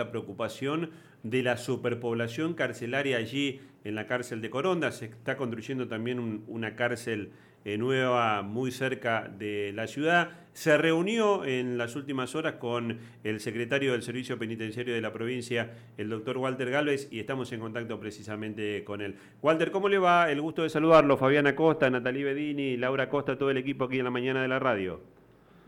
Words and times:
La 0.00 0.10
preocupación 0.10 0.92
de 1.22 1.42
la 1.42 1.58
superpoblación 1.58 2.54
carcelaria 2.54 3.18
allí 3.18 3.60
en 3.84 3.94
la 3.94 4.06
cárcel 4.06 4.40
de 4.40 4.48
Coronda. 4.48 4.92
Se 4.92 5.04
está 5.04 5.36
construyendo 5.36 5.88
también 5.88 6.42
una 6.48 6.74
cárcel 6.74 7.32
eh, 7.66 7.76
nueva 7.76 8.40
muy 8.40 8.70
cerca 8.70 9.28
de 9.28 9.72
la 9.74 9.86
ciudad. 9.86 10.30
Se 10.54 10.78
reunió 10.78 11.44
en 11.44 11.76
las 11.76 11.96
últimas 11.96 12.34
horas 12.34 12.54
con 12.54 12.96
el 13.22 13.40
secretario 13.40 13.92
del 13.92 14.02
Servicio 14.02 14.38
Penitenciario 14.38 14.94
de 14.94 15.02
la 15.02 15.12
provincia, 15.12 15.70
el 15.98 16.08
doctor 16.08 16.38
Walter 16.38 16.70
Galvez, 16.70 17.08
y 17.10 17.20
estamos 17.20 17.52
en 17.52 17.60
contacto 17.60 18.00
precisamente 18.00 18.82
con 18.84 19.02
él. 19.02 19.16
Walter, 19.42 19.70
¿cómo 19.70 19.90
le 19.90 19.98
va? 19.98 20.32
El 20.32 20.40
gusto 20.40 20.62
de 20.62 20.70
saludarlo. 20.70 21.18
Fabiana 21.18 21.54
Costa, 21.54 21.90
Natalie 21.90 22.24
Bedini, 22.24 22.78
Laura 22.78 23.10
Costa, 23.10 23.36
todo 23.36 23.50
el 23.50 23.58
equipo 23.58 23.84
aquí 23.84 23.98
en 23.98 24.04
la 24.04 24.10
mañana 24.10 24.40
de 24.40 24.48
la 24.48 24.58
radio. 24.58 25.19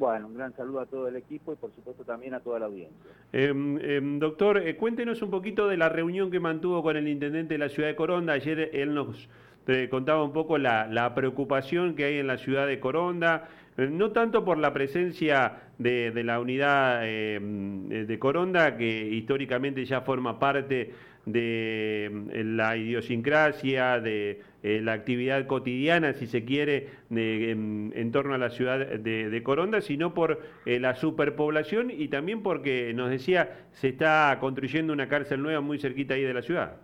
Bueno, 0.03 0.27
un 0.27 0.35
gran 0.35 0.53
saludo 0.57 0.81
a 0.81 0.87
todo 0.87 1.07
el 1.07 1.15
equipo 1.15 1.53
y 1.53 1.57
por 1.57 1.73
supuesto 1.73 2.03
también 2.03 2.35
a 2.35 2.41
toda 2.41 2.59
la 2.59 2.67
audiencia. 2.67 3.13
Em, 3.33 3.79
em, 3.79 4.19
doctor, 4.19 4.59
eh, 4.59 4.75
cuéntenos 4.75 5.23
un 5.23 5.31
poquito 5.31 5.69
de 5.69 5.77
la 5.77 5.89
reunión 5.89 6.29
que 6.29 6.41
mantuvo 6.41 6.83
con 6.83 6.97
el 6.97 7.07
intendente 7.07 7.55
de 7.55 7.59
la 7.59 7.69
ciudad 7.69 7.89
de 7.89 7.95
Coronda. 7.95 8.33
Ayer 8.33 8.71
él 8.73 8.95
nos 8.95 9.29
eh, 9.69 9.87
contaba 9.89 10.25
un 10.25 10.33
poco 10.33 10.59
la, 10.59 11.13
preocupación 11.15 11.95
que 11.95 12.07
hay 12.07 12.19
en 12.19 12.27
la 12.27 12.39
ciudad 12.39 12.67
de 12.67 12.81
Coronda, 12.81 13.49
eh, 13.77 13.87
no 13.93 14.11
tanto 14.11 14.45
por 14.45 14.59
la 14.59 14.73
presencia 14.73 15.71
de, 15.79 16.11
la 16.25 16.41
unidad 16.41 17.09
em, 17.09 17.89
de 17.89 18.19
Coronda, 18.19 18.77
que 18.77 19.07
históricamente 19.07 19.85
ya 19.85 20.01
forma 20.01 20.37
parte 20.37 20.93
de 21.27 22.43
la 22.45 22.77
idiosincrasia, 22.77 24.01
de 24.01 24.43
eh, 24.63 24.81
la 24.81 24.93
actividad 24.93 25.45
cotidiana, 25.49 26.13
si 26.13 26.29
se 26.29 26.45
quiere, 26.45 26.89
en, 27.11 28.11
torno 28.13 28.35
a 28.35 28.39
la 28.39 28.51
ciudad 28.51 28.79
de, 28.79 29.43
Coronda, 29.43 29.81
sino 29.81 30.15
por 30.15 30.41
eh, 30.67 30.79
la 30.79 30.95
superpoblación 30.95 31.91
y 31.91 32.07
también 32.07 32.45
porque, 32.45 32.95
nos 32.95 33.11
decía, 33.11 33.67
se 33.73 33.89
está 33.89 34.37
construyendo 34.41 34.93
una 34.93 35.09
cárcel 35.09 35.43
nueva 35.43 35.61
muy 35.61 35.81
cerquita 35.81 36.15
ahí 36.15 36.23
de 36.23 36.35
la 36.35 36.43
ciudad. 36.43 36.77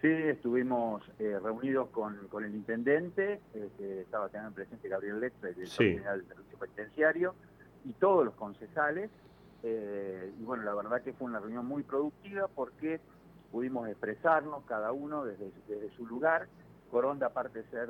Sí, 0.00 0.08
estuvimos 0.08 1.02
eh, 1.20 1.38
reunidos 1.40 1.90
con, 1.90 2.18
el 2.44 2.54
intendente, 2.54 3.38
que 3.78 4.00
estaba 4.00 4.28
también 4.28 4.54
presente 4.54 4.88
Gabriel 4.88 5.20
Letra, 5.20 5.50
el 5.50 5.54
director 5.54 5.86
general 5.86 6.18
del 6.18 6.28
Servicio 6.28 6.58
Penitenciario, 6.58 7.34
y 7.84 7.92
todos 7.92 8.24
los 8.24 8.34
concejales. 8.34 9.10
y 9.62 10.42
bueno, 10.42 10.64
la 10.64 10.74
verdad 10.74 11.02
que 11.02 11.12
fue 11.12 11.28
una 11.28 11.38
reunión 11.38 11.66
muy 11.66 11.84
productiva 11.84 12.48
porque 12.48 12.98
pudimos 13.52 13.88
expresarnos 13.88 14.64
cada 14.64 14.90
uno 14.90 15.24
desde, 15.24 15.52
desde 15.68 15.90
su 15.90 16.04
lugar 16.06 16.48
Coronda, 16.90 17.26
aparte 17.26 17.62
de 17.62 17.70
ser 17.70 17.88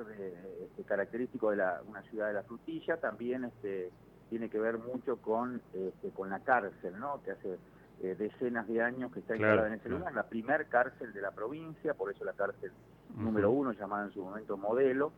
este, 0.63 0.85
característico 0.85 1.51
de 1.51 1.63
una 1.89 2.03
ciudad 2.11 2.29
de 2.29 2.35
la 2.35 2.43
frutilla, 2.43 2.99
también 2.99 3.45
este, 3.45 3.91
tiene 4.29 4.49
que 4.49 4.59
ver 4.59 4.79
mucho 4.79 5.17
con, 5.17 5.61
este, 5.73 6.11
con 6.11 6.31
la 6.31 6.41
cárcel, 6.41 6.99
¿no? 6.99 7.23
que 7.23 7.33
hace 7.33 7.59
eh, 8.03 8.15
decenas 8.19 8.67
de 8.67 8.81
años 8.83 9.13
que 9.13 9.21
está 9.21 9.35
instalada 9.35 9.69
en 9.69 9.75
ese 9.75 9.89
lugar, 9.89 10.15
la 10.15 10.23
primer 10.23 10.67
cárcel 10.69 11.13
de 11.13 11.21
la 11.21 11.33
provincia, 11.33 11.95
por 11.95 12.11
eso 12.11 12.25
la 12.25 12.33
cárcel 12.33 12.73
número 13.17 13.51
uno, 13.51 13.73
llamada 13.73 14.07
en 14.07 14.13
su 14.13 14.23
momento 14.23 14.57
modelo. 14.57 15.13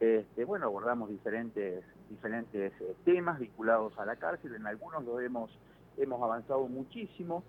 Este, 0.00 0.44
bueno, 0.44 0.66
abordamos 0.66 1.10
diferentes, 1.10 1.84
diferentes 2.08 2.72
eh, 2.80 2.96
temas 3.04 3.38
vinculados 3.38 3.98
a 3.98 4.06
la 4.06 4.16
cárcel, 4.16 4.54
en 4.54 4.66
algunos 4.66 5.04
lo 5.04 5.20
hemos, 5.20 5.50
hemos 5.96 6.22
avanzado 6.22 6.66
muchísimo, 6.68 7.44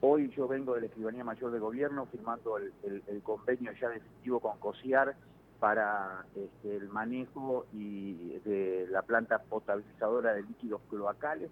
Hoy 0.00 0.30
yo 0.36 0.46
vengo 0.46 0.74
de 0.74 0.82
la 0.82 0.86
Escribanía 0.86 1.24
Mayor 1.24 1.50
de 1.52 1.58
Gobierno 1.58 2.06
firmando 2.06 2.58
el, 2.58 3.22
convenio 3.22 3.72
ya 3.80 3.88
definitivo 3.88 4.40
con 4.40 4.58
COSIAR 4.58 5.16
para 5.58 6.26
este, 6.34 6.76
el 6.76 6.88
manejo 6.90 7.64
y 7.72 8.38
de 8.44 8.86
la 8.90 9.02
planta 9.02 9.38
potabilizadora 9.38 10.34
de 10.34 10.42
líquidos 10.42 10.82
cloacales 10.90 11.50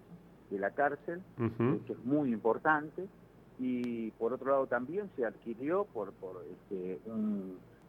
de 0.51 0.59
la 0.59 0.71
cárcel, 0.71 1.23
que 1.87 1.93
es 1.93 2.05
muy 2.05 2.31
importante. 2.31 3.07
Y 3.57 4.11
por 4.11 4.33
otro 4.33 4.51
lado 4.51 4.67
también 4.67 5.09
se 5.15 5.25
adquirió 5.25 5.85
por, 5.85 6.11
por 6.13 6.43
este, 6.51 6.99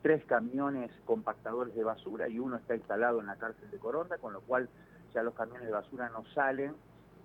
tres 0.00 0.24
camiones 0.24 0.90
compactadores 1.04 1.74
de 1.74 1.84
basura 1.84 2.28
y 2.28 2.38
uno 2.38 2.56
está 2.56 2.76
instalado 2.76 3.20
en 3.20 3.26
la 3.26 3.36
cárcel 3.36 3.70
de 3.70 3.78
Coronda, 3.78 4.16
con 4.18 4.32
lo 4.32 4.40
cual 4.40 4.70
ya 5.12 5.22
los 5.22 5.34
camiones 5.34 5.66
de 5.66 5.72
basura 5.72 6.08
no 6.08 6.24
salen 6.34 6.74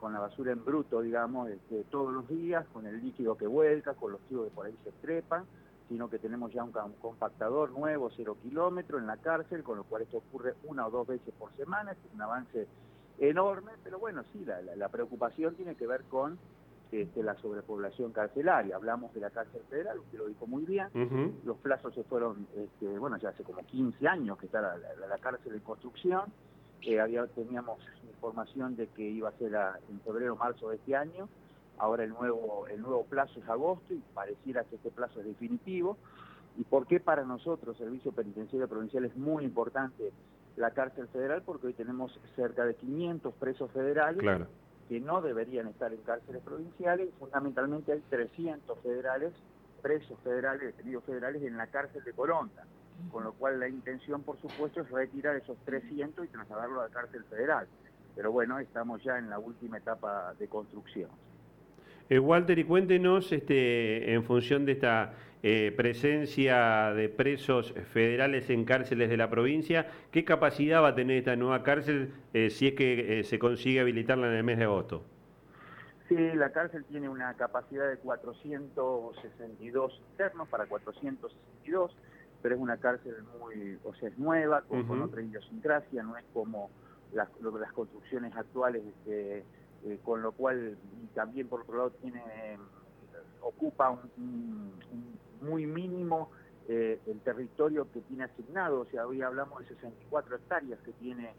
con 0.01 0.13
la 0.13 0.19
basura 0.19 0.51
en 0.51 0.65
bruto, 0.65 0.99
digamos, 0.99 1.47
este, 1.49 1.83
todos 1.83 2.11
los 2.11 2.27
días, 2.27 2.65
con 2.73 2.87
el 2.87 2.99
líquido 3.01 3.37
que 3.37 3.45
vuelca, 3.45 3.93
con 3.93 4.11
los 4.11 4.21
tíos 4.21 4.45
que 4.45 4.49
por 4.49 4.65
ahí 4.65 4.75
se 4.83 4.91
trepan, 4.93 5.45
sino 5.87 6.09
que 6.09 6.17
tenemos 6.17 6.51
ya 6.51 6.63
un, 6.63 6.71
compactador 6.99 7.69
nuevo, 7.69 8.09
cero 8.17 8.35
kilómetros, 8.41 8.99
en 8.99 9.07
la 9.07 9.17
cárcel, 9.17 9.61
con 9.61 9.77
lo 9.77 9.83
cual 9.83 10.01
esto 10.01 10.17
ocurre 10.17 10.55
una 10.63 10.87
o 10.87 10.89
dos 10.89 11.07
veces 11.07 11.31
por 11.37 11.55
semana, 11.55 11.91
es 11.91 11.97
un 12.13 12.21
avance 12.21 12.67
enorme, 13.19 13.73
pero 13.83 13.99
bueno, 13.99 14.23
sí, 14.33 14.43
la, 14.43 14.89
preocupación 14.89 15.53
tiene 15.53 15.75
que 15.75 15.85
ver 15.85 16.01
con 16.05 16.39
este, 16.91 17.21
la 17.21 17.35
sobrepoblación 17.35 18.11
carcelaria. 18.11 18.75
Hablamos 18.75 19.13
de 19.13 19.19
la 19.19 19.29
cárcel 19.29 19.61
federal, 19.69 19.99
usted 19.99 20.17
lo 20.17 20.25
dijo 20.25 20.47
muy 20.47 20.65
bien, 20.65 20.87
los 21.45 21.57
plazos 21.57 21.93
se 21.93 22.03
fueron, 22.05 22.47
este, 22.55 22.97
bueno, 22.97 23.17
ya 23.17 23.29
hace 23.29 23.43
como 23.43 23.63
15 23.63 24.07
años 24.07 24.39
que 24.39 24.47
está 24.47 24.61
la 24.61 25.17
cárcel 25.19 25.53
en 25.53 25.59
construcción, 25.59 26.23
había, 26.99 27.27
teníamos 27.27 27.79
información 28.21 28.75
de 28.75 28.87
que 28.87 29.01
iba 29.01 29.29
a 29.29 29.31
ser 29.33 29.51
en 29.89 29.99
febrero 30.01 30.33
o 30.33 30.37
marzo 30.37 30.69
de 30.69 30.75
este 30.75 30.95
año, 30.95 31.27
ahora 31.79 32.03
el 32.03 32.11
nuevo, 32.11 32.67
el 32.67 32.79
nuevo 32.79 33.03
plazo 33.05 33.39
es 33.39 33.49
agosto 33.49 33.95
y 33.95 34.01
pareciera 34.13 34.63
que 34.63 34.75
este 34.75 34.91
plazo 34.91 35.21
es 35.21 35.25
definitivo. 35.25 35.97
¿Y 36.55 36.63
por 36.63 36.85
qué 36.85 36.99
para 36.99 37.23
nosotros, 37.23 37.77
Servicio 37.77 38.11
Penitenciario 38.11 38.67
Provincial, 38.67 39.05
es 39.05 39.17
muy 39.17 39.43
importante 39.43 40.11
la 40.55 40.69
cárcel 40.69 41.07
federal? 41.07 41.41
Porque 41.43 41.67
hoy 41.67 41.73
tenemos 41.73 42.19
cerca 42.35 42.63
de 42.63 42.75
500 42.75 43.33
presos 43.35 43.71
federales 43.71 44.47
que 44.87 44.99
no 44.99 45.21
deberían 45.21 45.67
estar 45.67 45.91
en 45.91 46.01
cárceles 46.01 46.43
provinciales, 46.43 47.09
fundamentalmente 47.17 47.93
hay 47.93 48.03
300 48.09 48.77
federales, 48.79 49.33
presos 49.81 50.19
federales, 50.19 50.61
detenidos 50.61 51.03
federales 51.05 51.41
en 51.41 51.57
la 51.57 51.67
cárcel 51.67 52.03
de 52.03 52.13
Coronda 52.13 52.65
con 53.09 53.23
lo 53.23 53.33
cual 53.33 53.59
la 53.59 53.67
intención, 53.67 54.21
por 54.21 54.39
supuesto, 54.39 54.81
es 54.81 54.91
retirar 54.91 55.35
esos 55.35 55.57
300 55.65 56.25
y 56.25 56.27
trasladarlo 56.27 56.81
a 56.81 56.87
la 56.87 56.93
cárcel 56.93 57.23
federal. 57.25 57.67
Pero 58.15 58.31
bueno, 58.31 58.59
estamos 58.59 59.03
ya 59.03 59.17
en 59.17 59.29
la 59.29 59.39
última 59.39 59.77
etapa 59.77 60.33
de 60.37 60.47
construcción. 60.47 61.09
Eh, 62.09 62.19
Walter, 62.19 62.59
y 62.59 62.65
cuéntenos, 62.65 63.31
este, 63.31 64.13
en 64.13 64.23
función 64.23 64.65
de 64.65 64.73
esta 64.73 65.13
eh, 65.43 65.73
presencia 65.75 66.93
de 66.93 67.07
presos 67.07 67.73
federales 67.93 68.49
en 68.49 68.65
cárceles 68.65 69.09
de 69.09 69.17
la 69.17 69.29
provincia, 69.29 69.87
¿qué 70.11 70.25
capacidad 70.25 70.83
va 70.83 70.89
a 70.89 70.95
tener 70.95 71.17
esta 71.17 71.35
nueva 71.35 71.63
cárcel 71.63 72.13
eh, 72.33 72.49
si 72.49 72.67
es 72.67 72.73
que 72.73 73.23
se 73.23 73.39
consigue 73.39 73.79
habilitarla 73.79 74.27
en 74.27 74.33
el 74.33 74.43
mes 74.43 74.57
de 74.57 74.65
agosto? 74.65 75.03
Sí, 76.09 76.17
la 76.35 76.51
cárcel 76.51 76.83
tiene 76.83 77.07
una 77.07 77.33
capacidad 77.35 77.89
de 77.89 77.97
462 77.97 80.01
internos 80.11 80.49
para 80.49 80.65
462 80.65 81.95
pero 82.41 82.55
es 82.55 82.61
una 82.61 82.77
cárcel 82.77 83.15
muy, 83.39 83.77
o 83.83 83.93
sea, 83.95 84.09
es 84.09 84.17
nueva, 84.17 84.61
con, 84.61 85.01
otra 85.01 85.21
idiosincrasia, 85.21 86.03
no 86.03 86.17
es 86.17 86.25
como 86.33 86.69
las, 87.13 87.29
las 87.41 87.71
construcciones 87.73 88.35
actuales, 88.35 88.83
este, 88.85 89.43
eh, 89.83 89.99
con 90.03 90.21
lo 90.21 90.31
cual 90.31 90.77
también 91.13 91.47
por 91.47 91.61
otro 91.61 91.77
lado 91.77 91.91
tiene 92.01 92.57
ocupa 93.41 93.89
un, 93.89 94.73
muy 95.41 95.65
mínimo 95.65 96.29
eh, 96.67 96.99
el 97.07 97.19
territorio 97.21 97.91
que 97.91 98.01
tiene 98.01 98.25
asignado, 98.25 98.81
o 98.81 98.85
sea, 98.85 99.07
hoy 99.07 99.21
hablamos 99.21 99.59
de 99.59 99.75
64 99.75 100.35
hectáreas 100.35 100.79
que 100.81 100.91
tiene 100.93 101.33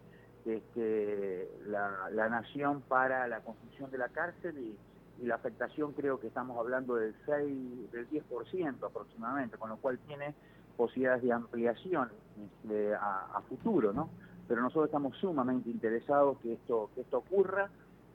este, 0.45 1.49
la, 1.67 2.11
la 2.11 2.29
nación 2.29 2.83
para 2.83 3.29
la 3.29 3.41
construcción 3.41 3.91
de 3.93 3.99
la 3.99 4.09
cárcel 4.09 4.59
y, 4.59 4.77
y 5.23 5.27
la 5.27 5.37
afectación 5.37 5.93
creo 5.93 6.19
que 6.19 6.27
estamos 6.27 6.59
hablando 6.59 6.97
del 6.97 7.15
6, 7.27 7.93
del 7.93 8.11
10% 8.11 8.85
aproximadamente, 8.85 9.57
con 9.57 9.71
lo 9.71 9.77
cual 9.77 9.99
tiene 10.01 10.35
posibilidades 10.77 11.23
de 11.23 11.33
ampliación 11.33 12.11
este, 12.45 12.95
a, 12.95 13.41
futuro, 13.49 13.93
¿no? 13.93 14.11
Pero 14.53 14.65
nosotros 14.65 14.89
estamos 14.89 15.17
sumamente 15.17 15.71
interesados 15.71 16.37
que 16.43 16.53
esto, 16.53 16.91
que 16.95 17.01
esto 17.01 17.17
ocurra, 17.17 17.71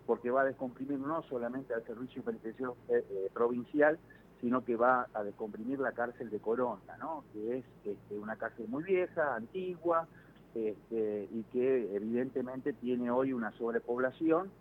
porque 0.06 0.30
va 0.30 0.42
a 0.42 0.46
descomprimir 0.46 1.00
no 1.00 1.24
solamente 1.24 1.74
al 1.74 1.84
servicio 1.84 2.22
penitenciario 2.22 2.76
eh, 2.90 3.04
eh, 3.10 3.32
provincial, 3.34 3.98
sino 4.40 4.64
que 4.64 4.76
va 4.76 5.08
a 5.16 5.24
descomprimir 5.24 5.80
la 5.80 5.94
cárcel 5.94 6.30
de 6.30 6.38
Coronda, 6.38 6.96
¿no? 7.00 7.24
que 7.34 7.58
es 7.58 7.66
este, 7.84 8.20
una 8.20 8.36
cárcel 8.36 8.68
muy 8.68 8.84
vieja, 8.84 9.34
antigua, 9.34 10.08
este, 10.54 11.28
y 11.32 11.42
que 11.52 11.96
evidentemente 11.96 12.72
tiene 12.74 13.10
hoy 13.10 13.34
una 13.34 13.52
sobrepoblación 13.54 14.52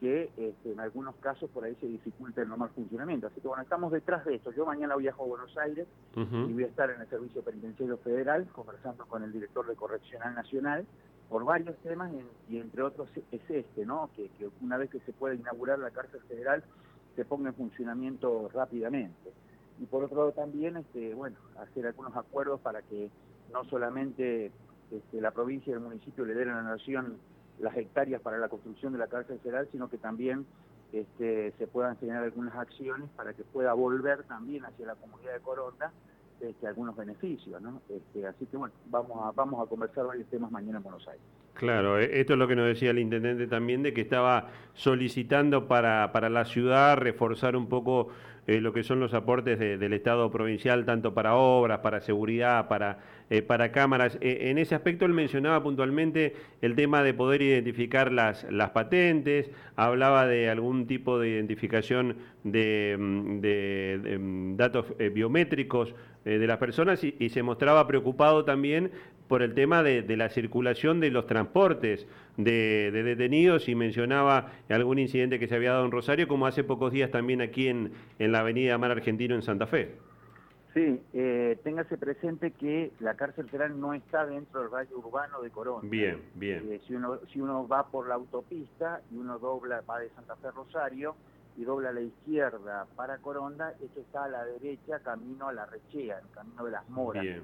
que 0.00 0.30
este, 0.36 0.72
en 0.72 0.80
algunos 0.80 1.14
casos 1.14 1.48
por 1.48 1.64
ahí 1.64 1.74
se 1.76 1.86
dificulta 1.86 2.42
el 2.42 2.48
normal 2.50 2.68
funcionamiento. 2.74 3.28
Así 3.28 3.40
que 3.40 3.48
bueno, 3.48 3.62
estamos 3.62 3.90
detrás 3.90 4.22
de 4.26 4.34
esto. 4.34 4.50
Yo 4.52 4.66
mañana 4.66 4.96
viajo 4.96 5.22
a 5.22 5.28
Buenos 5.28 5.56
Aires 5.56 5.86
y 6.14 6.52
voy 6.52 6.64
a 6.64 6.66
estar 6.66 6.90
en 6.90 7.00
el 7.00 7.08
Servicio 7.08 7.40
Penitenciario 7.40 7.96
Federal 7.96 8.46
conversando 8.52 9.06
con 9.06 9.22
el 9.22 9.32
director 9.32 9.66
de 9.66 9.74
Correccional 9.76 10.34
Nacional 10.34 10.84
por 11.32 11.46
varios 11.46 11.74
temas 11.78 12.12
y, 12.50 12.58
entre 12.58 12.82
otros 12.82 13.08
es 13.32 13.40
este, 13.48 13.86
¿no? 13.86 14.10
Que, 14.14 14.28
una 14.60 14.76
vez 14.76 14.90
que 14.90 15.00
se 15.00 15.14
pueda 15.14 15.34
inaugurar 15.34 15.78
la 15.78 15.90
cárcel 15.90 16.20
federal 16.28 16.62
se 17.16 17.24
ponga 17.24 17.48
en 17.48 17.54
funcionamiento 17.54 18.50
rápidamente. 18.52 19.32
Y 19.80 19.86
por 19.86 20.04
otro 20.04 20.18
lado 20.18 20.32
también, 20.32 20.76
este, 20.76 21.14
bueno, 21.14 21.36
hacer 21.58 21.86
algunos 21.86 22.14
acuerdos 22.14 22.60
para 22.60 22.82
que 22.82 23.08
no 23.50 23.64
solamente 23.64 24.52
este, 24.90 25.20
la 25.22 25.30
provincia 25.30 25.70
y 25.70 25.74
el 25.74 25.80
municipio 25.80 26.26
le 26.26 26.34
den 26.34 26.50
a 26.50 26.56
la 26.56 26.62
nación 26.62 27.16
las 27.58 27.74
hectáreas 27.78 28.20
para 28.20 28.36
la 28.36 28.50
construcción 28.50 28.92
de 28.92 28.98
la 28.98 29.06
cárcel 29.06 29.38
federal, 29.38 29.66
sino 29.72 29.88
que 29.88 29.96
también 29.96 30.44
este, 30.92 31.52
se 31.56 31.66
puedan 31.66 31.96
generar 31.96 32.24
algunas 32.24 32.54
acciones 32.56 33.08
para 33.16 33.32
que 33.32 33.42
pueda 33.42 33.72
volver 33.72 34.24
también 34.24 34.66
hacia 34.66 34.84
la 34.84 34.96
comunidad 34.96 35.32
de 35.32 35.40
Coronda 35.40 35.92
este, 36.42 36.66
algunos 36.66 36.96
beneficios, 36.96 37.60
¿no? 37.62 37.80
Este, 37.88 38.26
así 38.26 38.46
que 38.46 38.56
bueno, 38.56 38.74
vamos 38.90 39.18
a, 39.22 39.30
vamos 39.32 39.64
a 39.64 39.68
conversar 39.68 40.06
varios 40.06 40.28
temas 40.28 40.50
mañana 40.50 40.78
en 40.78 40.82
Buenos 40.82 41.06
Aires. 41.06 41.22
Claro, 41.54 41.98
e, 41.98 42.20
esto 42.20 42.32
es 42.32 42.38
lo 42.38 42.48
que 42.48 42.56
nos 42.56 42.66
decía 42.66 42.90
el 42.90 42.98
intendente 42.98 43.46
también, 43.46 43.82
de 43.82 43.92
que 43.94 44.00
estaba 44.00 44.48
solicitando 44.74 45.68
para, 45.68 46.10
para 46.12 46.28
la 46.28 46.44
ciudad 46.44 46.96
reforzar 46.96 47.56
un 47.56 47.68
poco 47.68 48.08
eh, 48.48 48.60
lo 48.60 48.72
que 48.72 48.82
son 48.82 48.98
los 48.98 49.14
aportes 49.14 49.56
del 49.56 49.92
Estado 49.92 50.28
provincial, 50.32 50.84
tanto 50.84 51.14
para 51.14 51.36
obras, 51.36 51.78
para 51.78 52.00
seguridad, 52.00 52.66
para, 52.66 52.98
eh, 53.30 53.40
para 53.40 53.70
cámaras. 53.70 54.18
Eh, 54.20 54.50
en 54.50 54.58
ese 54.58 54.74
aspecto 54.74 55.04
él 55.04 55.12
mencionaba 55.12 55.62
puntualmente 55.62 56.34
el 56.60 56.74
tema 56.74 57.04
de 57.04 57.14
poder 57.14 57.40
identificar 57.40 58.10
las, 58.10 58.42
las 58.50 58.70
patentes, 58.70 59.48
hablaba 59.76 60.26
de 60.26 60.50
algún 60.50 60.88
tipo 60.88 61.20
de 61.20 61.28
identificación 61.28 62.16
de, 62.42 62.96
mm, 62.98 64.52
mm, 64.52 64.56
datos 64.56 64.86
biométricos 65.14 65.94
de 66.24 66.46
las 66.46 66.58
personas 66.58 67.02
y, 67.02 67.28
se 67.28 67.42
mostraba 67.42 67.86
preocupado 67.86 68.44
también 68.44 68.90
por 69.28 69.42
el 69.42 69.54
tema 69.54 69.82
de, 69.82 70.04
la 70.16 70.28
circulación 70.28 71.00
de 71.00 71.10
los 71.10 71.26
transportes 71.26 72.06
de, 72.36 72.90
detenidos 72.92 73.68
y 73.68 73.74
mencionaba 73.74 74.52
algún 74.68 74.98
incidente 74.98 75.38
que 75.38 75.48
se 75.48 75.56
había 75.56 75.72
dado 75.72 75.84
en 75.84 75.90
Rosario, 75.90 76.28
como 76.28 76.46
hace 76.46 76.64
pocos 76.64 76.92
días 76.92 77.10
también 77.10 77.40
aquí 77.40 77.68
en, 77.68 77.92
en 78.18 78.32
la 78.32 78.40
avenida 78.40 78.78
Mar 78.78 78.90
Argentino 78.90 79.34
en 79.34 79.42
Santa 79.42 79.66
Fe. 79.66 79.96
Sí, 80.74 81.02
eh, 81.12 81.58
téngase 81.62 81.98
presente 81.98 82.52
que 82.52 82.92
la 83.00 83.14
cárcel 83.14 83.46
federal 83.48 83.78
no 83.78 83.92
está 83.92 84.24
dentro 84.24 84.62
del 84.62 84.70
radio 84.70 84.98
urbano 84.98 85.42
de 85.42 85.50
Corona. 85.50 85.86
Bien, 85.86 86.22
bien. 86.34 86.66
Eh, 86.72 86.80
si, 86.86 86.94
uno, 86.94 87.18
si 87.30 87.40
uno 87.40 87.68
va 87.68 87.88
por 87.88 88.08
la 88.08 88.14
autopista 88.14 89.02
y 89.10 89.18
uno 89.18 89.38
dobla, 89.38 89.82
va 89.82 89.98
de 90.00 90.08
Santa 90.10 90.34
Fe 90.36 90.46
a 90.48 90.50
Rosario 90.52 91.14
y 91.56 91.64
dobla 91.64 91.90
a 91.90 91.92
la 91.92 92.00
izquierda 92.00 92.86
para 92.96 93.18
Coronda, 93.18 93.74
esto 93.80 94.00
está 94.00 94.24
a 94.24 94.28
la 94.28 94.44
derecha, 94.44 95.00
camino 95.00 95.48
a 95.48 95.52
la 95.52 95.66
Rechea, 95.66 96.18
el 96.18 96.30
camino 96.30 96.64
de 96.64 96.70
las 96.70 96.88
Moras. 96.88 97.22
Bien, 97.22 97.42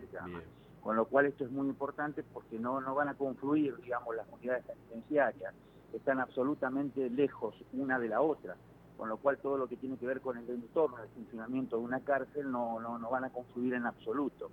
con 0.81 0.97
lo 0.97 1.07
cual 1.07 1.27
esto 1.27 1.45
es 1.45 1.51
muy 1.51 1.69
importante 1.69 2.23
porque 2.23 2.59
no, 2.59 2.81
no 2.81 2.95
van 2.95 3.09
a 3.09 3.15
confluir, 3.15 3.77
digamos, 3.79 4.17
las 4.17 4.27
unidades 4.33 4.65
penitenciarias, 4.65 5.53
están 5.93 6.21
absolutamente 6.21 7.11
lejos 7.11 7.55
una 7.73 7.99
de 7.99 8.09
la 8.09 8.21
otra, 8.21 8.57
con 8.97 9.09
lo 9.09 9.19
cual 9.19 9.39
todo 9.39 9.59
lo 9.59 9.67
que 9.69 9.77
tiene 9.77 9.97
que 9.97 10.07
ver 10.07 10.21
con 10.21 10.39
el 10.39 10.49
entorno, 10.49 10.99
el 11.03 11.09
funcionamiento 11.11 11.77
de 11.77 11.85
una 11.85 12.01
cárcel 12.01 12.51
no, 12.51 12.81
no, 12.81 12.99
no 12.99 13.11
van 13.11 13.25
a 13.25 13.31
confluir 13.31 13.75
en 13.75 13.87
absoluto. 13.87 14.51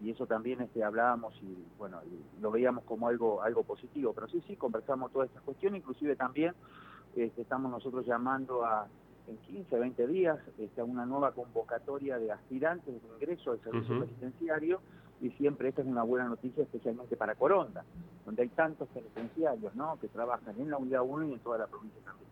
Y 0.00 0.10
eso 0.10 0.26
también 0.26 0.60
este, 0.60 0.84
hablábamos 0.84 1.34
y 1.42 1.64
bueno, 1.76 2.00
lo 2.40 2.50
veíamos 2.52 2.84
como 2.84 3.08
algo, 3.08 3.42
algo 3.42 3.64
positivo. 3.64 4.12
Pero 4.12 4.28
sí, 4.28 4.42
sí, 4.46 4.54
conversamos 4.56 5.10
toda 5.10 5.24
esta 5.24 5.40
cuestión, 5.40 5.74
inclusive 5.74 6.14
también 6.14 6.54
este, 7.22 7.42
estamos 7.42 7.70
nosotros 7.70 8.06
llamando 8.06 8.64
a 8.64 8.86
en 9.28 9.36
15, 9.36 9.78
20 9.78 10.06
días 10.06 10.38
está 10.58 10.84
una 10.84 11.04
nueva 11.04 11.32
convocatoria 11.32 12.18
de 12.18 12.32
aspirantes 12.32 12.86
de 12.86 13.08
ingreso 13.14 13.52
al 13.52 13.60
servicio 13.60 14.00
penitenciario 14.00 14.80
y 15.20 15.30
siempre 15.32 15.68
esta 15.68 15.82
es 15.82 15.86
una 15.86 16.02
buena 16.02 16.28
noticia 16.28 16.62
especialmente 16.62 17.16
para 17.16 17.34
Coronda, 17.34 17.84
donde 18.24 18.42
hay 18.42 18.48
tantos 18.48 18.88
penitenciarios 18.88 19.74
¿no? 19.74 19.98
que 20.00 20.08
trabajan 20.08 20.58
en 20.58 20.70
la 20.70 20.78
unidad 20.78 21.02
1 21.02 21.28
y 21.28 21.32
en 21.34 21.40
toda 21.40 21.58
la 21.58 21.66
provincia 21.66 22.00
también. 22.04 22.28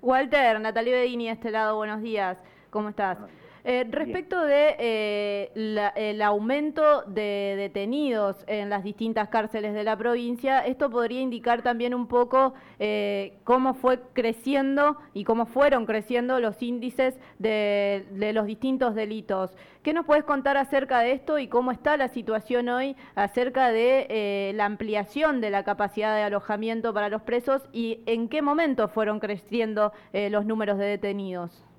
Walter, 0.00 0.60
Natalia 0.60 0.94
Bedini, 0.94 1.28
este 1.28 1.50
lado, 1.50 1.76
buenos 1.76 2.00
días, 2.00 2.42
¿cómo 2.70 2.88
estás? 2.88 3.18
Eh, 3.64 3.86
respecto 3.90 4.42
de 4.44 4.76
eh, 4.78 5.90
el 5.96 6.22
aumento 6.22 7.02
de 7.02 7.54
detenidos 7.56 8.42
en 8.46 8.70
las 8.70 8.82
distintas 8.82 9.28
cárceles 9.28 9.74
de 9.74 9.84
la 9.84 9.96
provincia, 9.96 10.60
esto 10.60 10.88
podría 10.88 11.20
indicar 11.20 11.62
también 11.62 11.94
un 11.94 12.06
poco 12.06 12.54
eh, 12.78 13.38
cómo 13.44 13.74
fue 13.74 14.00
creciendo 14.14 14.96
y 15.12 15.24
cómo 15.24 15.44
fueron 15.44 15.84
creciendo 15.84 16.40
los 16.40 16.62
índices 16.62 17.18
de, 17.38 18.06
los 18.34 18.46
distintos 18.46 18.94
delitos. 18.94 19.54
¿Qué 19.82 19.92
nos 19.92 20.06
puedes 20.06 20.24
contar 20.24 20.56
acerca 20.56 21.00
de 21.00 21.12
esto 21.12 21.38
y 21.38 21.48
cómo 21.48 21.70
está 21.70 21.96
la 21.96 22.08
situación 22.08 22.68
hoy 22.68 22.96
acerca 23.14 23.70
de 23.70 24.52
la 24.54 24.66
ampliación 24.66 25.40
de 25.40 25.50
la 25.50 25.64
capacidad 25.64 26.14
de 26.14 26.22
alojamiento 26.22 26.92
para 26.92 27.08
los 27.08 27.22
presos 27.22 27.62
y 27.72 28.00
en 28.06 28.28
qué 28.28 28.42
momento 28.42 28.88
fueron 28.88 29.20
creciendo 29.20 29.92
los 30.12 30.44
números 30.44 30.76
de 30.78 30.84
detenidos? 30.84 31.69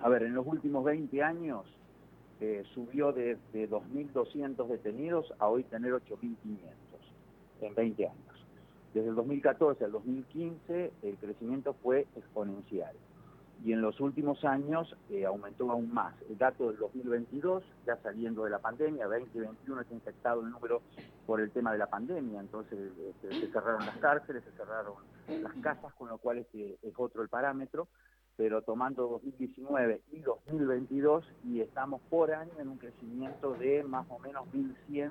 A 0.00 0.08
ver, 0.08 0.22
en 0.22 0.34
los 0.34 0.46
últimos 0.46 0.84
20 0.84 1.22
años 1.22 1.64
eh, 2.40 2.64
subió 2.74 3.12
de, 3.12 3.38
2.200 3.54 4.66
detenidos 4.68 5.32
a 5.38 5.48
hoy 5.48 5.64
tener 5.64 5.92
8.500 5.92 6.36
en 7.62 7.74
20 7.74 8.06
años. 8.06 8.46
Desde 8.92 9.08
el 9.08 9.14
2014 9.14 9.84
al 9.84 9.92
2015 9.92 10.92
el 11.02 11.16
crecimiento 11.16 11.74
fue 11.82 12.06
exponencial 12.16 12.94
y 13.64 13.72
en 13.72 13.80
los 13.80 14.00
últimos 14.00 14.44
años 14.44 14.94
eh, 15.10 15.24
aumentó 15.24 15.70
aún 15.70 15.92
más. 15.92 16.14
El 16.28 16.36
dato 16.36 16.68
del 16.68 16.76
2022, 16.76 17.64
ya 17.86 17.96
saliendo 18.02 18.44
de 18.44 18.50
la 18.50 18.58
pandemia, 18.58 19.06
2021 19.06 19.80
está 19.80 19.94
infectado 19.94 20.42
el 20.42 20.50
número 20.50 20.82
por 21.26 21.40
el 21.40 21.50
tema 21.50 21.72
de 21.72 21.78
la 21.78 21.86
pandemia, 21.86 22.40
entonces 22.40 22.78
este, 23.08 23.40
se 23.40 23.52
cerraron 23.52 23.86
las 23.86 23.96
cárceles, 23.96 24.44
se 24.44 24.52
cerraron 24.52 24.94
las 25.42 25.54
casas, 25.62 25.92
con 25.94 26.08
lo 26.08 26.18
cual 26.18 26.38
este 26.38 26.78
es 26.82 26.94
otro 26.96 27.22
el 27.22 27.28
parámetro 27.28 27.88
pero 28.36 28.62
tomando 28.62 29.08
2019 29.08 30.02
y 30.12 30.20
2022 30.20 31.24
y 31.44 31.60
estamos 31.60 32.00
por 32.10 32.32
año 32.32 32.52
en 32.58 32.68
un 32.68 32.76
crecimiento 32.76 33.54
de 33.54 33.82
más 33.84 34.06
o 34.10 34.18
menos 34.18 34.46
1.100, 34.52 35.10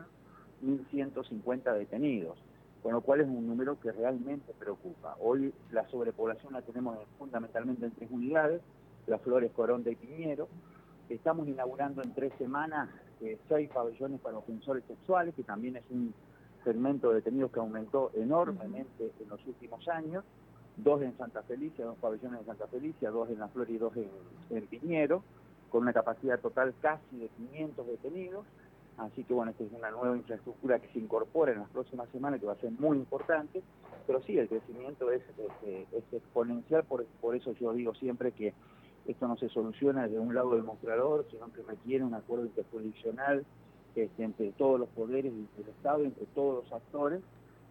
1.150 0.63 1.74
detenidos, 1.77 2.38
con 2.83 2.94
lo 2.94 3.01
cual 3.01 3.22
es 3.22 3.27
un 3.27 3.48
número 3.48 3.80
que 3.80 3.92
realmente 3.92 4.54
preocupa. 4.54 5.18
Hoy 5.19 5.54
la 5.72 5.88
sobrepoblación 5.89 6.54
la 6.54 6.62
tenemos 6.62 7.00
fundamentalmente 7.18 7.86
en 7.86 7.92
tres 7.92 8.12
unidades, 8.12 8.62
Las 9.07 9.22
Flores, 9.22 9.51
Coronda 9.54 9.89
y 9.89 9.95
Piñero. 9.95 10.48
Estamos 11.10 11.48
inaugurando 11.48 12.04
en 12.04 12.13
tres 12.13 12.31
semanas 12.38 12.89
eh, 13.21 13.39
seis 13.50 13.69
pabellones 13.74 14.19
para 14.19 14.38
ofensores 14.38 14.83
sexuales, 14.86 15.33
que 15.33 15.44
también 15.44 15.78
es 15.78 15.83
un 15.89 16.13
segmento 16.63 17.10
de 17.10 17.16
detenidos 17.16 17.51
que 17.51 17.60
aumentó 17.60 18.12
enormemente 18.16 19.12
en 19.19 19.30
los 19.30 19.44
últimos 19.45 19.88
años 19.88 20.24
dos 20.77 21.01
en 21.01 21.18
Santa 21.18 21.42
Felicia, 21.44 21.86
dos 21.86 21.98
pabellones 21.98 22.42
en 22.42 22.45
Santa 22.45 22.68
Felicia, 22.68 23.10
dos 23.10 23.30
en 23.30 23.39
La 23.39 23.48
Flor 23.48 23.69
y 23.69 23.77
dos 23.77 23.94
en, 24.50 24.68
Piñero, 24.68 25.24
con 25.69 25.83
una 25.83 25.94
capacidad 25.94 26.39
total 26.39 26.74
casi 26.81 27.18
de 27.18 27.30
500 27.30 27.88
detenidos. 27.88 28.45
Así 28.98 29.24
que 29.24 29.33
bueno, 29.33 29.51
esta 29.51 29.63
es 29.63 29.72
una 29.74 29.92
nueva 29.92 30.16
infraestructura 30.16 30.80
que 30.80 30.88
se 30.89 31.00
incorpora 31.00 31.51
en 31.51 31.60
las 31.60 31.69
próximas 31.69 32.07
semanas 32.10 32.39
que 32.39 32.45
va 32.45 32.54
a 32.54 32.57
ser 32.57 32.72
muy 32.72 32.98
importante, 32.98 33.62
pero 34.07 34.22
sí, 34.22 34.38
el 34.38 34.48
crecimiento 34.48 35.12
es, 35.12 35.22
exponencial, 36.13 36.86
por, 36.86 37.36
eso 37.36 37.51
yo 37.54 37.74
digo 37.74 37.94
siempre 37.95 38.31
que 38.31 38.54
esto 39.06 39.28
no 39.28 39.36
se 39.38 39.50
soluciona 39.50 40.04
desde 40.04 40.19
un 40.19 40.33
lado 40.33 40.51
del 40.51 40.63
mostrador, 40.63 41.25
sino 41.30 41.51
que 41.51 41.62
requiere 41.63 42.04
un 42.04 42.13
acuerdo 42.13 42.45
interjurisdiccional 42.45 43.45
este, 43.95 44.23
entre 44.23 44.52
todos 44.54 44.80
los 44.80 44.90
poderes 44.90 45.33
del 45.33 45.68
Estado, 45.68 46.06
entre 46.06 46.26
todos 46.28 46.64
los 46.64 46.73
actores, 46.73 47.21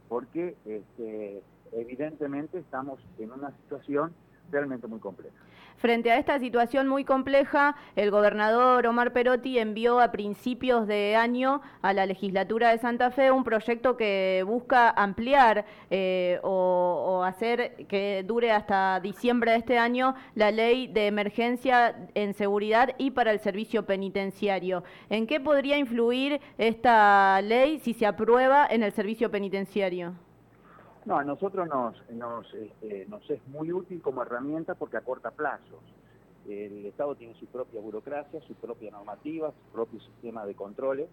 porque 0.09 0.57
este, 0.67 1.43
evidentemente 1.75 2.59
estamos 2.59 3.01
en 3.19 3.33
una 3.33 3.51
situación 3.63 4.13
realmente 4.51 4.87
muy 4.87 5.01
compleja. 5.01 5.35
Frente 5.77 6.11
a 6.11 6.19
esta 6.19 6.39
situación 6.39 6.87
muy 6.89 7.05
compleja, 7.05 7.77
el 7.97 8.11
gobernador 8.11 8.87
Omar 8.87 9.13
Perotti 9.13 9.59
envió 9.59 10.01
a 10.01 10.13
principios 10.13 10.87
de 10.87 11.17
año 11.17 11.61
a 11.83 11.93
la 11.93 12.07
legislatura 12.07 12.71
de 12.71 12.79
Santa 12.79 13.11
Fe 13.11 13.31
un 13.31 13.45
proyecto 13.45 13.97
que 13.97 14.45
busca 14.47 14.91
ampliar 14.91 15.67
eh, 15.91 16.39
o, 16.43 17.23
hacer 17.25 17.87
que 17.87 18.25
dure 18.27 18.53
hasta 18.53 19.01
diciembre 19.01 19.53
de 19.53 19.59
este 19.59 19.79
año 19.79 20.15
la 20.35 20.51
ley 20.51 20.87
de 20.87 21.07
emergencia 21.07 22.09
en 22.15 22.35
seguridad 22.35 22.95
y 22.99 23.11
para 23.11 23.33
el 23.33 23.41
servicio 23.41 23.85
penitenciario. 23.85 24.85
¿En 25.11 25.27
qué 25.27 25.41
podría 25.41 25.77
influir 25.77 26.41
esta 26.57 27.43
ley 27.43 27.79
si 27.81 27.95
se 27.95 28.07
aprueba 28.07 28.67
en 28.71 28.83
el 28.83 28.93
servicio 28.93 29.31
penitenciario? 29.31 30.15
No, 31.07 31.19
a 31.19 31.25
nosotros 31.25 31.69
nos, 31.69 32.55
este, 32.55 33.07
nos, 33.07 33.29
es 33.29 33.47
muy 33.49 33.71
útil 33.71 34.01
como 34.01 34.23
herramienta 34.23 34.75
porque 34.75 34.97
acorta 34.97 35.31
plazos. 35.31 35.83
El 36.49 36.87
Estado 36.87 37.15
tiene 37.15 37.35
su 37.35 37.47
propia 37.47 37.81
burocracia, 37.81 38.41
su 38.43 38.55
propia 38.55 38.91
normativa, 38.91 39.51
su 39.51 39.73
propio 39.73 40.01
sistema 40.01 40.47
de 40.47 40.55
controles, 40.55 41.09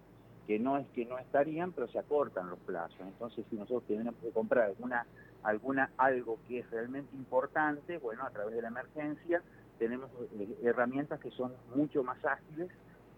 que 0.46 0.58
no 0.58 0.78
es 0.78 0.86
que 0.88 1.04
no 1.04 1.18
estarían, 1.18 1.72
pero 1.72 1.88
se 1.88 1.98
acortan 1.98 2.48
los 2.48 2.58
plazos. 2.60 3.00
Entonces, 3.00 3.44
si 3.50 3.56
nosotros 3.56 3.84
tenemos 3.86 4.14
que 4.22 4.30
comprar 4.30 4.64
alguna, 4.64 5.06
alguna 5.42 5.90
algo 5.98 6.38
que 6.48 6.60
es 6.60 6.70
realmente 6.70 7.14
importante, 7.14 7.98
bueno, 7.98 8.24
a 8.24 8.30
través 8.30 8.54
de 8.54 8.62
la 8.62 8.68
emergencia 8.68 9.42
tenemos 9.78 10.10
eh, 10.38 10.56
herramientas 10.62 11.20
que 11.20 11.30
son 11.32 11.52
mucho 11.74 12.02
más 12.02 12.24
ágiles 12.24 12.70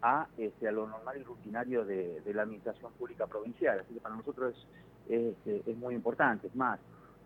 a, 0.02 0.26
este, 0.38 0.66
a 0.66 0.72
lo 0.72 0.88
normal 0.88 1.18
y 1.18 1.22
rutinario 1.22 1.84
de, 1.84 2.20
de 2.20 2.34
la 2.34 2.42
administración 2.42 2.92
pública 2.94 3.26
provincial. 3.28 3.78
Así 3.78 3.94
que 3.94 4.00
para 4.00 4.16
nosotros 4.16 4.56
es 4.56 4.66
es, 5.08 5.34
este, 5.36 5.70
es 5.70 5.76
muy 5.76 5.94
importante. 5.94 6.46
Es 6.46 6.56
más, 6.56 6.78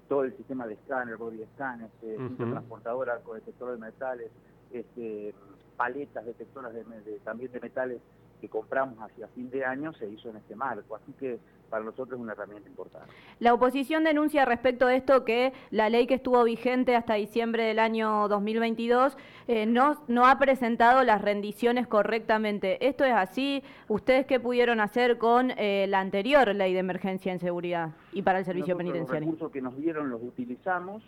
todo 0.09 0.25
el 0.25 0.37
sistema 0.37 0.67
de 0.67 0.75
escáner, 0.75 1.17
body 1.17 1.45
scan, 1.55 1.83
este, 1.83 2.17
uh 2.17 2.31
-huh. 2.31 2.51
transportadora, 2.51 3.21
detector 3.35 3.73
de 3.73 3.79
metales, 3.79 4.31
este, 4.73 5.35
paletas 5.77 6.25
detectoras 6.25 6.73
de, 6.75 6.85
también 7.25 7.53
de 7.53 7.61
metales 7.61 8.01
que 8.41 8.49
compramos 8.49 8.99
hacia 9.01 9.29
fin 9.29 9.51
de 9.51 9.65
año 9.65 9.93
se 9.95 10.09
hizo 10.09 10.31
en 10.31 10.37
este 10.37 10.55
marco. 10.55 10.97
Así 10.97 11.13
que 11.13 11.39
para 11.69 11.85
nosotros 11.85 12.19
es 12.19 12.23
una 12.23 12.33
herramienta 12.33 12.69
importante. 12.69 13.09
La 13.41 13.53
oposición 13.53 14.05
denuncia 14.05 14.45
respecto 14.45 14.87
de 14.87 14.97
esto 14.97 15.25
que 15.25 15.53
la 15.71 15.91
ley 15.91 16.07
que 16.07 16.15
estuvo 16.15 16.43
vigente 16.45 16.97
hasta 16.97 17.15
diciembre 17.15 17.65
del 17.65 17.79
año 17.79 18.29
2022 18.29 19.17
eh, 19.49 19.67
no, 19.67 20.03
no 20.09 20.27
ha 20.27 20.39
presentado 20.39 21.05
las 21.05 21.21
rendiciones 21.21 21.87
correctamente. 21.87 22.87
¿Esto 22.87 23.05
es 23.05 23.13
así? 23.13 23.63
¿Ustedes 23.89 24.27
qué 24.27 24.41
pudieron 24.41 24.81
hacer 24.81 25.19
con 25.19 25.53
eh, 25.57 25.87
la 25.89 26.01
anterior 26.01 26.55
ley 26.55 26.73
de 26.73 26.81
emergencia 26.81 27.33
en 27.33 27.41
seguridad 27.41 27.91
y 28.13 28.23
para 28.23 28.39
el 28.39 28.45
servicio 28.45 28.77
penitenciario? 28.77 29.21
Los 29.21 29.35
recursos 29.35 29.53
que 29.53 29.61
nos 29.61 29.77
dieron 29.77 30.11
los 30.11 30.23
utilizamos. 30.23 31.03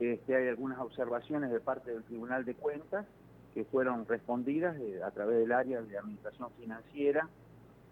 Este, 0.00 0.34
hay 0.34 0.48
algunas 0.48 0.78
observaciones 0.80 1.50
de 1.52 1.60
parte 1.60 1.92
del 1.92 2.02
Tribunal 2.04 2.44
de 2.44 2.54
Cuentas 2.54 3.06
que 3.54 3.64
fueron 3.64 4.06
respondidas 4.06 4.76
eh, 4.80 5.00
a 5.02 5.10
través 5.10 5.38
del 5.38 5.52
área 5.52 5.82
de 5.82 5.98
administración 5.98 6.50
financiera 6.58 7.28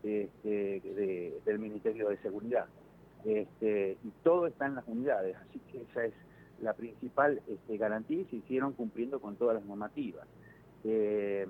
este, 0.03 1.41
del 1.45 1.59
Ministerio 1.59 2.09
de 2.09 2.17
Seguridad. 2.19 2.67
Este, 3.25 3.99
y 4.03 4.11
todo 4.23 4.47
está 4.47 4.67
en 4.67 4.77
las 4.77 4.89
unidades, 4.89 5.37
así 5.37 5.61
que 5.71 5.83
esa 5.83 6.07
es 6.07 6.15
la 6.63 6.73
principal 6.73 7.41
este, 7.47 7.77
garantía 7.77 8.21
y 8.21 8.25
se 8.27 8.37
hicieron 8.37 8.73
cumpliendo 8.73 9.21
con 9.21 9.37
todas 9.37 9.57
las 9.57 9.65
normativas. 9.65 10.27
Eh, 10.85 11.47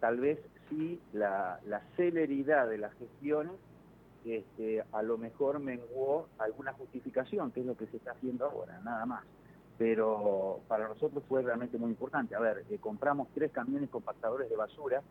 tal 0.00 0.18
vez 0.18 0.38
sí 0.70 0.98
la, 1.12 1.60
celeridad 1.96 2.68
de 2.68 2.78
las 2.78 2.94
gestiones 2.94 3.52
este, 4.24 4.82
a 4.92 5.02
lo 5.02 5.18
mejor 5.18 5.60
menguó 5.60 6.28
alguna 6.38 6.72
justificación, 6.72 7.50
que 7.52 7.60
es 7.60 7.66
lo 7.66 7.76
que 7.76 7.86
se 7.86 7.96
está 7.98 8.12
haciendo 8.12 8.46
ahora, 8.46 8.80
nada 8.84 9.06
más. 9.06 9.24
Pero 9.80 10.60
para 10.68 10.88
nosotros 10.88 11.24
fue 11.26 11.40
realmente 11.40 11.78
muy 11.78 11.88
importante. 11.88 12.34
A 12.34 12.38
ver, 12.38 12.66
eh, 12.68 12.76
compramos 12.78 13.28
tres 13.32 13.50
camiones 13.50 13.88
compactadores 13.88 14.50
de 14.50 14.54
basura 14.54 15.02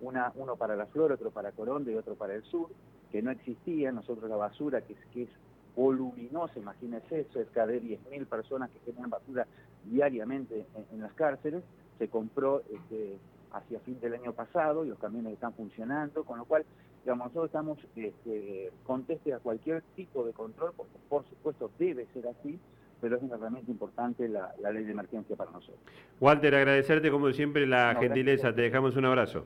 una, 0.00 0.32
uno 0.34 0.56
para 0.56 0.74
la 0.74 0.86
flor, 0.86 1.12
otro 1.12 1.30
para 1.30 1.52
Coronda 1.52 1.92
y 1.92 1.94
otro 1.94 2.16
para 2.16 2.34
el 2.34 2.42
sur, 2.42 2.68
que 3.12 3.22
no 3.22 3.30
existía. 3.30 3.92
Nosotros 3.92 4.28
la 4.28 4.34
basura, 4.34 4.80
que 4.80 4.94
es, 4.94 4.98
que 5.12 5.22
es 5.22 5.28
voluminosa, 5.76 6.58
imagínense, 6.58 7.28
cerca 7.32 7.64
de 7.64 7.80
10.000 7.80 8.26
personas 8.26 8.70
que 8.70 8.80
generan 8.80 9.08
basura 9.08 9.46
diariamente 9.84 10.66
en, 10.90 11.00
las 11.00 11.12
cárceles, 11.12 11.62
se 12.00 12.08
compró 12.08 12.62
este, 12.72 13.18
hacia 13.52 13.78
fin 13.80 14.00
del 14.00 14.14
año 14.14 14.32
pasado 14.32 14.84
y 14.84 14.88
los 14.88 14.98
camiones 14.98 15.34
están 15.34 15.52
funcionando, 15.52 16.24
con 16.24 16.38
lo 16.38 16.44
cual, 16.44 16.64
digamos, 17.04 17.28
nosotros 17.28 17.46
estamos 17.46 17.78
este, 17.94 18.72
contestes 18.82 19.32
a 19.32 19.38
cualquier 19.38 19.82
tipo 19.94 20.24
de 20.24 20.32
control, 20.32 20.72
porque 20.76 20.98
por 21.08 21.24
supuesto 21.28 21.70
debe 21.78 22.08
ser 22.12 22.26
así, 22.26 22.58
pero 23.00 23.16
es 23.16 23.22
una 23.22 23.36
herramienta 23.36 23.70
importante 23.70 24.28
la, 24.28 24.52
ley 24.72 24.84
de 24.84 24.92
emergencia 24.92 25.36
para 25.36 25.50
nosotros. 25.50 25.80
Walter, 26.20 26.54
agradecerte 26.54 27.10
como 27.10 27.32
siempre 27.32 27.66
la 27.66 27.96
gentileza, 27.98 28.54
te 28.54 28.62
dejamos 28.62 28.96
un 28.96 29.04
abrazo. 29.04 29.44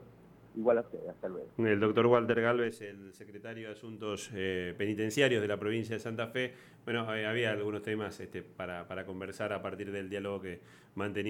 Igual 0.55 0.79
a 0.79 0.81
usted, 0.83 0.99
hasta 1.09 1.29
luego. 1.29 1.49
El 1.59 1.81
doctor 1.81 2.07
Walter 2.07 2.41
Galvez, 2.41 2.83
el 2.83 3.15
secretario 3.15 3.69
de 3.69 3.73
Asuntos 3.73 4.31
eh, 4.35 4.75
Penitenciarios 4.77 5.41
de 5.41 5.49
la 5.49 5.57
provincia 5.57 5.97
de 5.97 6.01
Santa 6.01 6.27
Fe. 6.27 6.53
Bueno, 6.85 7.15
eh, 7.15 7.27
había 7.27 7.53
algunos 7.53 7.83
temas 7.83 8.21
este, 8.21 8.43
para, 8.43 8.87
para 8.87 9.07
conversar 9.07 9.53
a 9.55 9.63
partir 9.63 9.91
del 9.91 10.11
diálogo 10.11 10.43
que 10.43 10.61
mantenía. 10.95 11.21